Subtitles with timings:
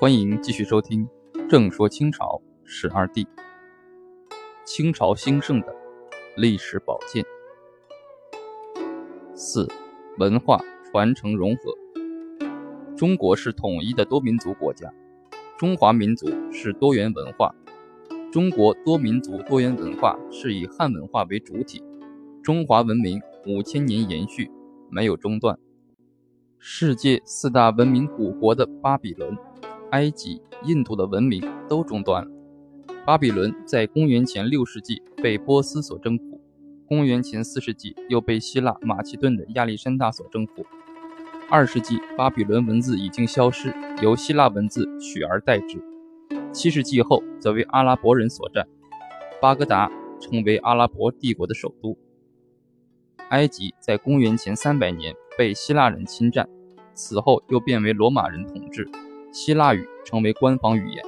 [0.00, 1.08] 欢迎继续收听
[1.48, 3.24] 《正说清朝十二帝》，
[4.64, 5.74] 清朝兴盛的
[6.36, 7.24] 历史宝鉴。
[9.34, 9.66] 四、
[10.18, 11.74] 文化传承融合。
[12.96, 14.88] 中国是统一的多民族国家，
[15.58, 17.52] 中华民族是多元文化。
[18.30, 21.82] 中国多民族多元文化是以汉文化为主体，
[22.40, 24.48] 中华文明五千年延续，
[24.90, 25.58] 没有中断。
[26.60, 29.36] 世界四大文明古国的巴比伦。
[29.90, 32.30] 埃及、印度的文明都中断了。
[33.06, 36.40] 巴比伦在公元前六世纪被波斯所征服，
[36.86, 40.66] 公元前四世纪又被希腊马其顿的亚历山大所征服。
[41.50, 45.82] 二世纪，巴比伦文字已经消失，由希腊文字取而代之。
[46.52, 48.68] 七世纪后，则为阿拉伯人所占，
[49.40, 51.96] 巴格达成为阿拉伯帝国的首都。
[53.30, 56.46] 埃及在公元前三百年被希腊人侵占，
[56.92, 58.86] 此后又变为罗马人统治。
[59.30, 61.04] 希腊语成为官方语言。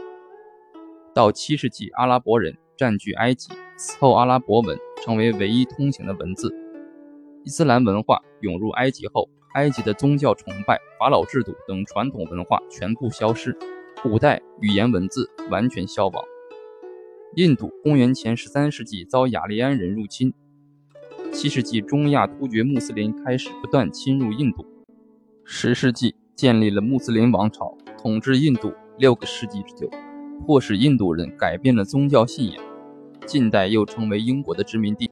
[1.15, 6.55] 到七世纪，阿拉伯人占据埃及，此后阿拉伯文成为唯一通行的文字。
[7.45, 13.57] 伊斯兰文化涌入埃及后，埃及的宗教崇拜、法老制度等传统文化全部消失，
[14.03, 16.23] 古代语言文字完全消亡。
[17.37, 20.35] 印度公元前十三世纪遭雅利安人入侵，
[21.33, 24.67] 七世纪中亚突厥穆斯林开始不断侵入印度，
[25.45, 27.77] 十世纪建立了穆斯林王朝。
[28.03, 29.91] 统治印度六个世纪之久，
[30.47, 32.65] 迫使印度人改变了宗教信仰。
[33.27, 35.11] 近代又成为英国的殖民地。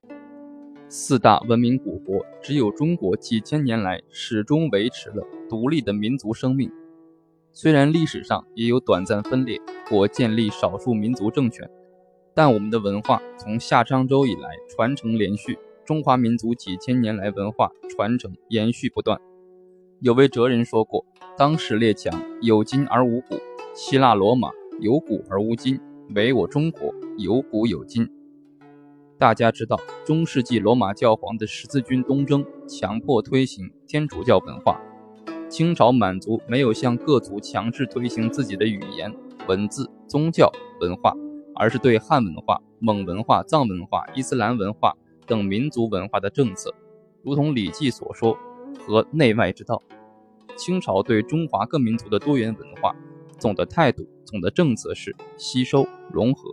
[0.88, 6.72] 四大文明古国，只有中国几千年来始终维持了独立的民族生命。
[7.52, 11.68] 虽然历史上也有短暂分裂或建立少数民族政权，
[12.34, 15.58] 但我们的文化从夏商周以来传承连续。
[15.84, 19.20] 中华民族几千年来文化传承延续不断。
[20.00, 21.04] 有位哲人说过
[21.38, 23.36] ：“当时列强有今而无古，
[23.72, 24.50] 希腊罗马
[24.80, 25.78] 有古而无今，
[26.12, 28.10] 唯我中国有古有今。”
[29.16, 34.80] 大家知道，中世纪罗马教皇的十字军东征强迫推行天主教文化，
[35.48, 39.14] 清朝满族没有向各族强制推行自己的语言、
[39.46, 40.50] 文字、宗教
[40.80, 41.14] 文化，
[41.54, 44.92] 而是对汉文化、蒙文化、藏文化、伊斯兰文化
[45.24, 46.74] 等民族文化的政策，
[47.22, 48.36] 如同《礼记》所说。
[48.86, 49.82] 和内外之道，
[50.58, 52.92] 清朝对中华各民族的多元文化
[53.38, 56.52] 总的态度、总的政策是吸收融合。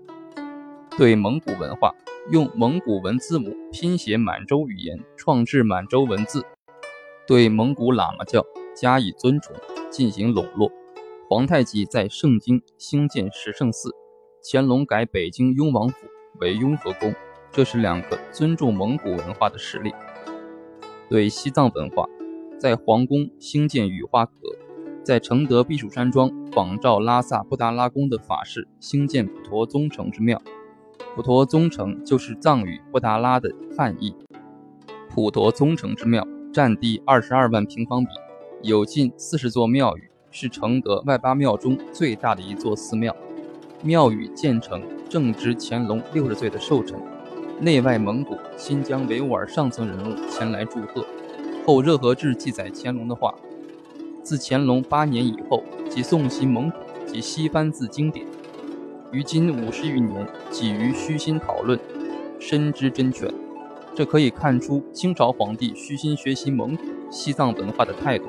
[0.95, 1.91] 对蒙古文化，
[2.31, 6.41] 用蒙古文字母拼写满洲语言，创制满洲文字；
[7.27, 8.45] 对蒙古喇嘛教
[8.75, 9.55] 加以尊崇，
[9.89, 10.71] 进行笼络。
[11.27, 13.89] 皇太极在盛京兴建十圣寺，
[14.43, 16.05] 乾隆改北京雍王府
[16.39, 17.13] 为雍和宫，
[17.51, 19.91] 这是两个尊重蒙古文化的实例。
[21.09, 22.07] 对西藏文化。
[22.57, 24.33] 在皇宫兴建雨花阁，
[25.03, 30.41] 在承德避暑山庄仿照拉萨布达拉宫的法式兴建普陀宗城之庙。
[31.15, 34.15] 普陀宗城就是藏语布达拉的汉译。
[35.09, 38.07] 普陀宗城之庙占地二十二万平方米，
[38.63, 43.15] 有近四十座庙宇，是承德外八庙中最大的一座寺庙。
[43.83, 46.99] 庙宇建成正值乾隆六十岁的寿辰，
[47.59, 51.04] 内外蒙古、新疆维吾尔上层人物前来祝贺。
[51.65, 53.33] 后热河志记载乾隆的话：
[54.21, 56.77] 自乾隆八年以后，即诵习蒙古
[57.07, 58.23] 及西番字经典，
[59.11, 61.79] 于今五十余年，几于虚心讨论，
[62.39, 63.27] 深知真诠。
[63.95, 68.25] 这可以看出清朝皇帝虚心学习蒙古、西藏文化的态度。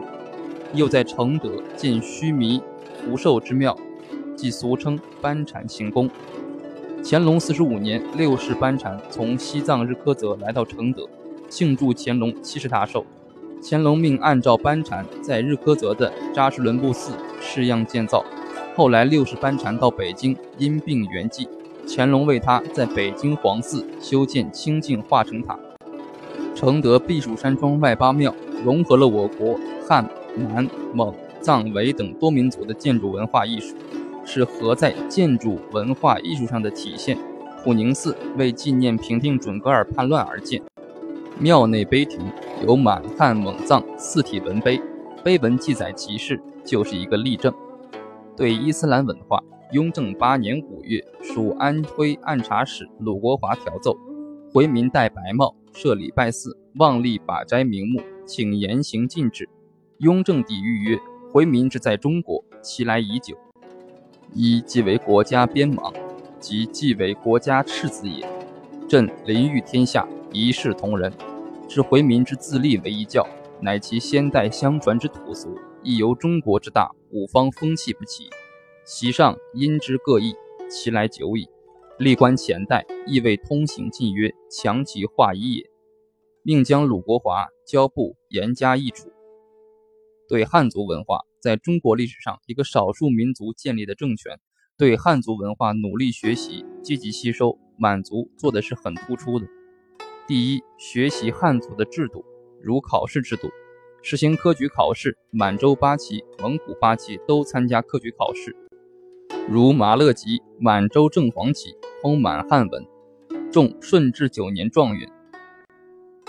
[0.73, 2.63] 又在承德建须弥
[3.05, 3.77] 福寿之庙，
[4.35, 6.09] 即俗称班禅行宫。
[7.05, 11.07] 乾隆四十五年，六世班禅从西藏日喀则来到承德，
[11.51, 13.05] 庆祝乾隆七十大寿。
[13.63, 18.25] 乾隆命按照班禅在日喀则的扎什伦布寺式样建造。
[18.77, 21.49] 后来六世班禅到北京因病圆寂，
[21.89, 25.59] 乾隆为他在北京皇寺修建清净化成塔。
[26.55, 33.75] 承德避暑山庄外八庙融合了我国汉、南、蒙、藏、维等多民族的建筑文化艺术，
[34.25, 37.19] 是合在建筑文化艺术上的体现。
[37.65, 40.63] 普宁寺为纪念平定准噶尔叛乱而建。
[41.39, 42.19] 庙内碑亭
[42.67, 44.81] 有满汉蒙藏四体文碑，
[45.23, 47.53] 碑文记载其事，就是一个例证。
[48.35, 49.43] 对伊斯兰文化，
[49.73, 53.95] 雍正八年五月，属安徽按察使鲁国华调奏，
[54.51, 59.47] 回民戴白帽，设礼拜寺，妄立把斋名目，请严刑禁止。
[59.99, 60.99] 雍正帝御曰
[61.31, 63.37] ：“回民之在中国，其来已久，
[64.33, 65.93] 一即为国家边芒，
[66.41, 68.27] 即即为国家赤子也。
[68.89, 71.13] 朕临御天下。”一视同仁，
[71.69, 73.27] 是回民之自立为一教，
[73.63, 78.29] 乃其先代相传之土俗，亦由中国之大，五方风气不齐。
[78.85, 80.35] 席上因之各异，
[80.69, 81.49] 其来久矣。
[81.99, 85.65] 历观前代，亦未通行禁约，强其化一也。
[86.43, 89.11] 命将鲁国华交部严加易处。
[90.29, 94.39] 对汉族文化，在中国历史上一个少数民族建立的政权，
[94.77, 99.47] 对汉族文化努力学习、积极吸收，满族做的是很突出的。
[100.29, 102.25] 第一，学习汉族的制度，
[102.61, 103.49] 如考试制度。
[104.03, 108.57] 实行科举考试，满洲八旗、蒙古八旗都参加科举考试。
[109.49, 112.85] 如马勒吉满洲正黄旗封满汉文，
[113.53, 115.09] 中顺治九年状元；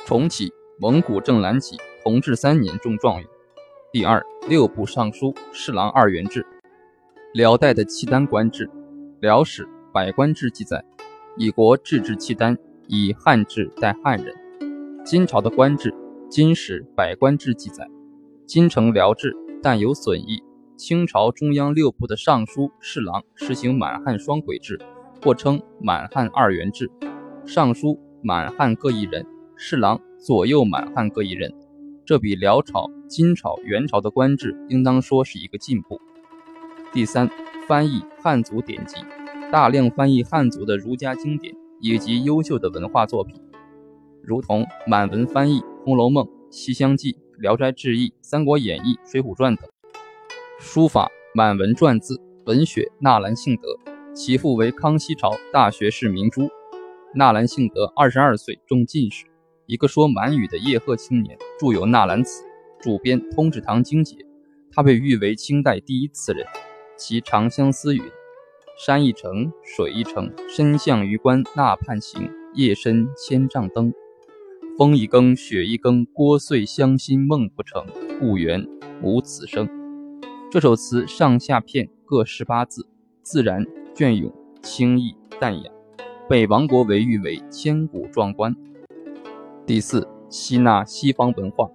[0.05, 3.27] 重启蒙古正蓝旗同治三年中状元。
[3.91, 6.45] 第二，六部尚书侍郎二元制。
[7.33, 8.67] 辽代的契丹官制，
[9.21, 10.85] 《辽史·百官志》记载，
[11.35, 12.55] 以国制制契丹，
[12.87, 14.33] 以汉制待汉人。
[15.05, 15.93] 金朝的官制。
[16.29, 17.89] 《金史百官志》记载，
[18.45, 20.43] 金城辽制，但有损益。
[20.75, 24.77] 清朝中央六部的尚书、侍郎实行满汉双轨制，
[25.23, 26.91] 或称满汉二元制。
[27.45, 29.25] 尚书满汉各一人，
[29.55, 31.49] 侍郎左右满汉各一人。
[32.05, 36.01] 这比辽朝、金朝、元朝的官制，应当说是一个进步。
[36.91, 37.29] 第三，
[37.69, 38.97] 翻译汉族典籍，
[39.49, 43.41] 大量翻译汉族的儒家经典以及优秀的文化作品，
[44.23, 45.61] 如同满文翻译。
[45.89, 49.69] 《红楼梦》《西厢记》《聊斋志异》《三国演义》《水浒传》等
[50.59, 53.69] 书法满文篆字文学纳兰性德，
[54.13, 56.49] 其父为康熙朝大学士明珠。
[57.15, 59.25] 纳兰性德二十二岁中进士，
[59.65, 62.43] 一个说满语的叶赫青年，著有《纳兰词》，
[62.83, 64.15] 主编《通志堂经解》。
[64.69, 66.45] 他被誉为清代第一词人。
[66.97, 68.03] 其长相思云
[68.79, 73.91] ：“山一程，水一程，身向榆关那畔行，夜深千帐灯。”
[74.77, 77.83] 风一更，雪一更，聒碎乡心梦不成，
[78.19, 78.63] 故园
[79.01, 79.67] 无此声。
[80.51, 82.87] 这首词上下片各十八字，
[83.23, 83.65] 自然
[83.95, 84.31] 隽永，
[84.61, 85.71] 清逸淡雅，
[86.29, 88.55] 被王国维誉为千古壮观。
[89.65, 91.67] 第四，吸纳西方文化，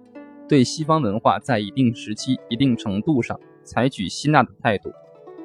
[0.47, 4.89] 对西方文化在一定时期、一定程度上采取吸纳的态度，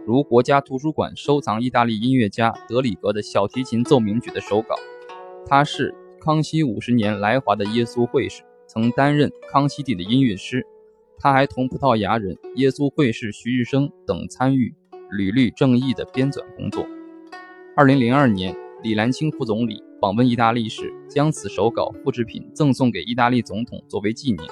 [0.08, 4.74] 如国家图书馆收藏意大利音乐家德里格的小提琴奏鸣曲的手稿，
[5.44, 5.94] 他是。
[6.18, 10.66] 康熙五十年来华的耶稣会士，曾担任康熙帝的音乐师。
[11.18, 14.74] 他还同葡萄牙人耶稣会士徐日升等参与
[15.10, 16.86] 《吕律正义》的编纂工作。
[17.76, 24.48] 二零零二年，李兰清副总理访问意大利时，将此手稿复制品赠送给意大利总统作为纪念。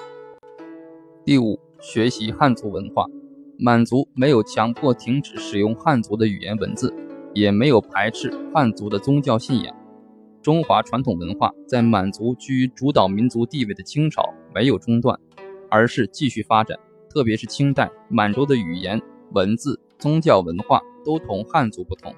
[1.25, 3.07] 第五，学习汉族文化。
[3.59, 6.93] 满族没有强迫停止使用汉族的语言文字，
[7.33, 9.75] 也没有排斥汉族的宗教信仰。
[10.43, 15.19] 中华传统文化在满族居于主导民族地位的清朝没有中断，
[15.71, 16.77] 而是继续发展。
[17.09, 19.01] 特别是清代，满洲的语言、
[19.31, 22.13] 文字、宗教文化都同汉族不同。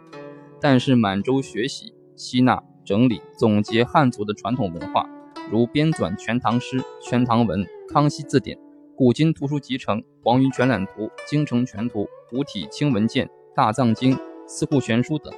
[0.60, 5.10] 但是满洲学习、吸纳、整理、总结汉族的传统文化，
[5.50, 8.58] 如编纂《全唐诗》《全唐文》《康熙字典》
[9.00, 12.02] 《古今图书集成》《黄云全览图》《京城全图》
[12.38, 13.26] 《五体清文鉴》
[13.56, 14.14] 《大藏经》
[14.46, 15.34] 《四库全书》等。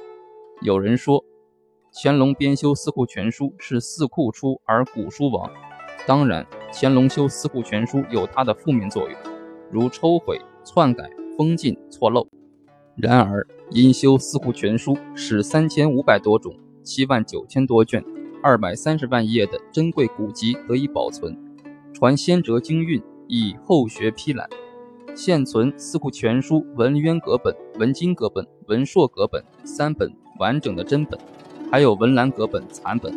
[0.62, 1.24] 有人说。
[1.94, 5.48] 乾隆编修《四库全书》是四库出而古书亡，
[6.08, 9.16] 当然，乾隆修《四库全书》有它的负面作用，
[9.70, 11.08] 如抽毁、篡改、
[11.38, 12.26] 封禁、错漏。
[12.96, 18.04] 然而，因修《四库全书》使三千五百多种、七万九千多卷、
[18.42, 21.38] 二百三十万页的珍贵古籍得以保存，
[21.92, 23.00] 传先哲经韵
[23.34, 24.46] 以后学批览，
[25.14, 31.18] 现存《四库全书》文渊阁本、文津阁本、文硕阁本三本完整的真本。
[31.70, 33.10] 还有文澜阁本残本，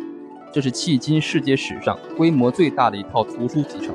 [0.50, 3.94] 这是迄今世界史上规模最大的一套图书集成。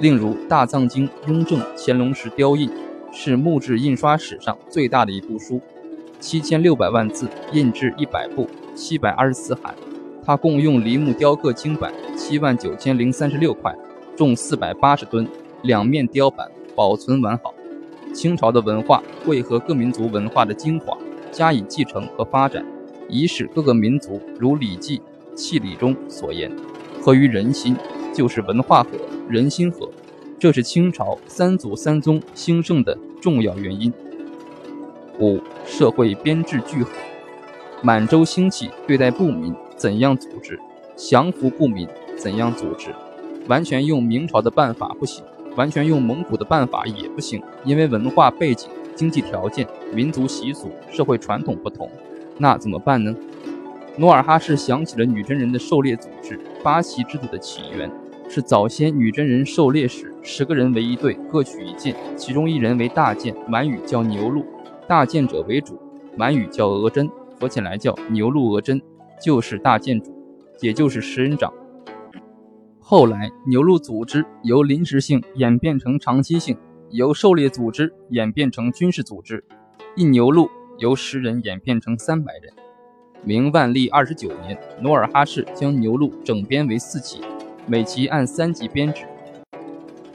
[0.00, 2.70] 另如《大藏经》雍正、乾隆时雕印，
[3.10, 5.62] 是木质印刷史上最大的一部书，
[6.20, 9.74] 七千六百万字，印制一百部，七百二十四函。
[10.22, 13.74] 它共用梨木雕刻经版七万九千零三十六块，
[14.18, 15.24] 重四百八十吨，
[15.62, 17.54] 两面雕版，保存完好。
[18.12, 20.98] 清朝的文化汇合各民族文化的精华，
[21.30, 22.66] 加以继承和发展。
[23.08, 24.98] 以使各个民族如《礼记·
[25.36, 26.50] 契礼》中所言
[27.00, 27.76] ：“合于人心，
[28.12, 28.90] 就是文化和，
[29.28, 29.88] 人心和。”
[30.36, 33.92] 这是清朝三祖三宗兴盛的重要原因。
[35.20, 36.90] 五、社会编制聚合。
[37.82, 40.58] 满洲兴起，对待不民怎样组织？
[40.96, 42.92] 降服不民怎样组织？
[43.48, 45.24] 完全用明朝的办法不行，
[45.56, 51.90] 完全用蒙古的办法也不行，因为文化背景、经济条件、民族习俗、社会传统不同。
[52.36, 53.14] 那怎么办呢？
[53.96, 57.90] 努尔哈赤想起了女真人的狩猎组织——八旗制度的起源，
[58.28, 64.44] 是早先女真人狩猎时，十个人为一队，各取一剑，其中一人为大剑，满语叫牛鹿，
[64.86, 65.80] 大建者为主，
[66.16, 68.80] 满语叫额真，合起来叫牛鹿额真，
[69.20, 70.14] 就是大建主，
[70.60, 71.52] 也就是十人长。
[72.90, 76.56] 后来牛录组织由临时性演变成长期性，
[76.88, 79.44] 由狩猎组织演变成军事组织，
[79.94, 82.50] 一牛录由十人演变成三百人。
[83.22, 87.20] 明万历二十九年，努尔哈赤将牛录整编为四旗，
[87.66, 89.04] 每旗按三级编制，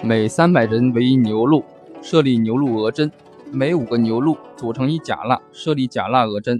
[0.02, 1.64] 每三百人为一牛录，
[2.02, 3.08] 设立牛录额真；
[3.52, 6.58] 每五个牛录组成一甲剌，设立甲剌额真；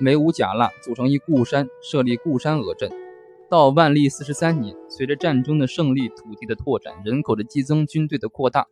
[0.00, 2.90] 每五甲剌组成一固山，设立固山额真。
[3.52, 8.66] 到万历四十三年，随着战争的胜利、土地的拓展、人口的激增、军队的扩大，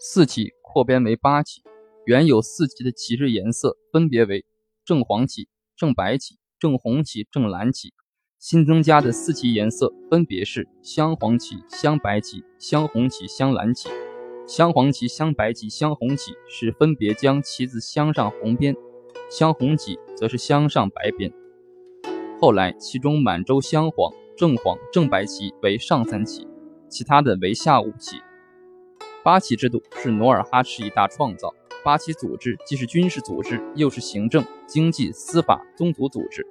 [0.00, 1.62] 四旗扩编为八旗。
[2.04, 4.44] 原有四旗的旗帜颜色分别为
[4.84, 5.46] 正黄旗。
[5.76, 7.94] 正白旗、正红旗、正蓝旗，
[8.40, 13.88] 新增加的四旗颜色分别是镶黄旗、镶白旗、镶红旗、镶蓝旗。
[14.48, 18.74] 镶黄旗、镶白旗、镶红旗是分别将旗子镶上红边，
[19.30, 21.32] 镶红旗则是镶上白边。
[22.42, 26.44] 后来，其中满洲镶黄、正黄、正白旗为上三旗，
[26.88, 28.16] 其他的为下五旗。
[29.22, 31.54] 八旗制度是努尔哈赤一大创造。
[31.84, 36.44] 八旗组织既是军事组织，又是行政、经济、司法、宗族组织，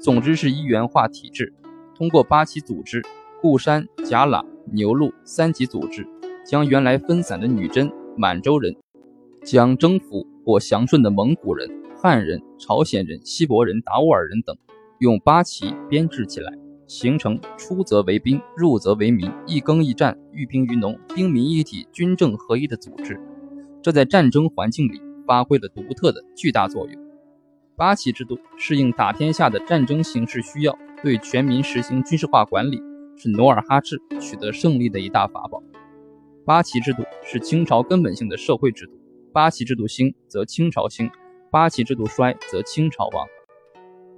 [0.00, 1.52] 总之是一元化体制。
[1.94, 3.02] 通过八旗组织，
[3.42, 6.08] 固山、甲喇、牛录三级组织，
[6.46, 8.74] 将原来分散的女真、满洲人，
[9.44, 14.56] 将征服或降顺的蒙古人、汉人、朝鲜人、锡伯人、达斡尔人等，
[14.98, 16.52] 用八旗编制起来，
[16.86, 23.20] 形成出则为兵，入则为民，一耕一战，寓兵于农，兵民一体，军政合一的组织。
[23.82, 27.02] 这在战争环境里发挥了独特的巨大作用。
[27.76, 32.80] 八旗制度适应打天下的战争形势需要，对全民实行军事化管理，
[33.16, 35.62] 是努尔哈赤取得胜利的一大法宝。
[36.46, 38.92] 八旗制度是清朝根本性的社会制度。
[39.32, 41.08] 八旗制度兴，则清朝兴；
[41.50, 43.26] 八旗制度衰，则清朝亡。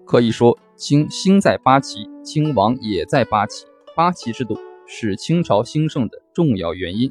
[0.04, 3.66] 可以说，清兴在八旗，清亡也在八旗。
[3.96, 4.56] 八旗制度
[4.86, 7.10] 是清朝兴盛的重要原因。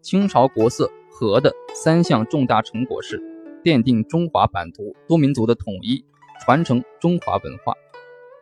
[0.00, 0.90] 清朝国色。
[1.10, 3.20] 和的三项重大成果是
[3.64, 6.04] 奠定中华版图多民族的统一，
[6.44, 7.74] 传承中华文化。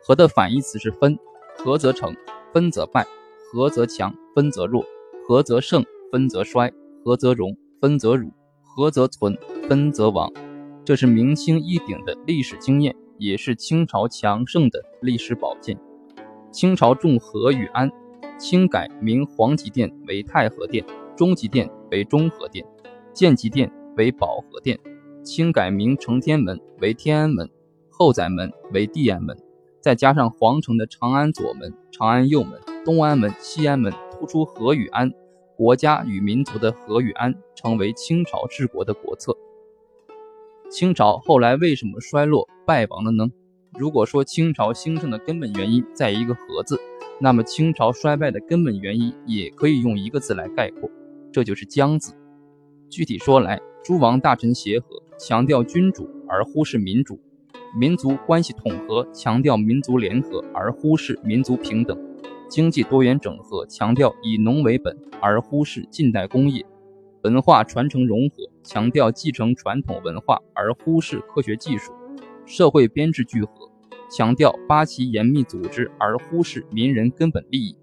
[0.03, 1.17] 和的反义词是分，
[1.57, 2.15] 和则成，
[2.53, 3.03] 分则败；
[3.51, 4.83] 和则强，分则弱；
[5.27, 6.69] 和则盛，分则衰；
[7.03, 8.27] 和则荣，分则辱；
[8.61, 9.35] 和则存，
[9.67, 10.31] 分则亡。
[10.85, 15.77] 这是明清一鼎的历史经验，也是清朝强盛的历史宝剑。
[16.51, 17.91] 清朝重和与安，
[18.37, 20.85] 清改名皇极殿为太和殿。
[21.15, 22.63] 中极殿为中和殿，
[23.11, 24.79] 建极殿为保和殿，
[25.23, 27.49] 清改名承天门为天安门，
[27.89, 29.35] 后宰门为地安门，
[29.81, 35.11] 再加上皇城的长安左门、长安右门、东安门、西安门，突出和与安，
[35.55, 39.35] 国家与民族的和与安，成为清朝治国的国策。
[40.69, 43.31] 清朝后来为什么衰落败亡了呢？
[43.79, 46.77] 如果说清朝兴盛的根本原因在一个“和”字，
[47.17, 50.89] 那么清朝衰败的根本原因也可以用一个字来概括。
[51.31, 52.13] 这就是将字。
[52.89, 57.15] 具体说来，诸王大臣协和，强调君主而忽视民主；
[57.79, 61.95] 民族关系统合，强调民族联合而忽视民族平等；
[62.49, 66.65] 经济多元整合，强调以农为本而忽视近代工业；
[67.21, 71.93] 文化传承融合，强调继承传统文化而忽视科学技术；
[72.47, 73.69] 社会编制聚合，
[74.09, 77.77] 强调八旗严密组织而忽视民人根本利益。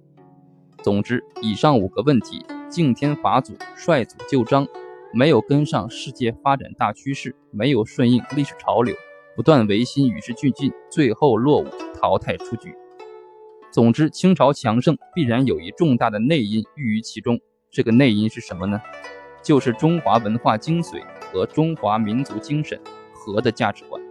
[0.82, 2.44] 总之，以上五个问题。
[2.70, 4.66] 敬天法祖，率祖旧章，
[5.12, 8.96] 没有跟上世界发展大趋势，没有顺应历史潮流，
[9.36, 12.74] 不断维新与时俱进，最后落伍淘汰出局。
[13.70, 17.38] 总之，清朝强盛必然有一重大的内因寓于其中。
[17.70, 18.80] 这个内因是什么呢？
[19.42, 22.80] 就是中华文化精髓和中华民族精神
[23.12, 24.02] 和的价值观。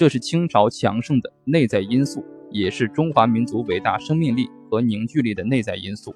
[0.00, 6.14] 这是清朝强盛的内在因素，也是中华民族伟大生命力和凝聚力的内在因素。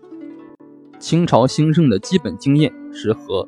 [0.99, 3.47] 清朝兴盛的基本经验是和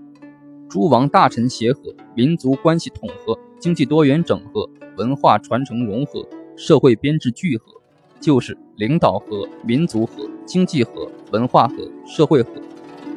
[0.69, 1.81] 诸王大臣协和，
[2.14, 7.73] 民族关系统合，经济多元整合，文化传承融合，社会编制聚合，
[8.21, 12.50] 就是领导和、民族和、经济和、文化和、社会和。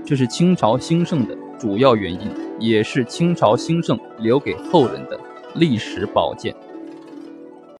[0.05, 5.19] 这是清朝兴盛的主要原因，也是清朝兴盛留给后人的
[5.55, 6.55] 历史宝剑。